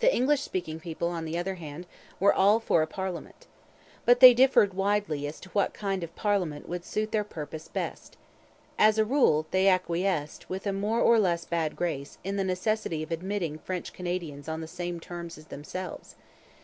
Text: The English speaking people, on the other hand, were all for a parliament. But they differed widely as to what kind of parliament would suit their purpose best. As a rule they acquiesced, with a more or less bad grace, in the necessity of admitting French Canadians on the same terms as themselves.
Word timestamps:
The 0.00 0.12
English 0.12 0.40
speaking 0.40 0.80
people, 0.80 1.06
on 1.10 1.24
the 1.24 1.38
other 1.38 1.54
hand, 1.54 1.86
were 2.18 2.34
all 2.34 2.58
for 2.58 2.82
a 2.82 2.88
parliament. 2.88 3.46
But 4.04 4.18
they 4.18 4.34
differed 4.34 4.74
widely 4.74 5.28
as 5.28 5.38
to 5.38 5.48
what 5.50 5.72
kind 5.72 6.02
of 6.02 6.16
parliament 6.16 6.68
would 6.68 6.84
suit 6.84 7.12
their 7.12 7.22
purpose 7.22 7.68
best. 7.68 8.16
As 8.80 8.98
a 8.98 9.04
rule 9.04 9.46
they 9.52 9.68
acquiesced, 9.68 10.50
with 10.50 10.66
a 10.66 10.72
more 10.72 11.00
or 11.00 11.20
less 11.20 11.44
bad 11.44 11.76
grace, 11.76 12.18
in 12.24 12.34
the 12.34 12.42
necessity 12.42 13.04
of 13.04 13.12
admitting 13.12 13.58
French 13.60 13.92
Canadians 13.92 14.48
on 14.48 14.60
the 14.60 14.66
same 14.66 14.98
terms 14.98 15.38
as 15.38 15.46
themselves. 15.46 16.16